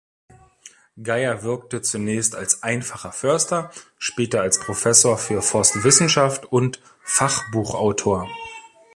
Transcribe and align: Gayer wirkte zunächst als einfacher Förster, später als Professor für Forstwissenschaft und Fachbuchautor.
Gayer 1.03 1.43
wirkte 1.43 1.83
zunächst 1.83 2.33
als 2.35 2.63
einfacher 2.63 3.11
Förster, 3.11 3.69
später 3.99 4.41
als 4.41 4.59
Professor 4.59 5.15
für 5.15 5.43
Forstwissenschaft 5.43 6.47
und 6.51 6.81
Fachbuchautor. 7.03 8.27